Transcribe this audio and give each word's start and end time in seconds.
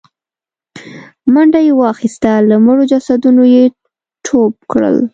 منډه 1.33 1.59
يې 1.67 1.73
واخيسته، 1.81 2.31
له 2.49 2.55
مړو 2.65 2.83
جسدونو 2.91 3.43
يې 3.53 3.63
ټوپ 4.25 4.53
کړل. 4.71 4.97